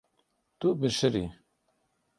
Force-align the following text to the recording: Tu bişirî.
Tu 0.59 0.67
bişirî. 0.79 1.25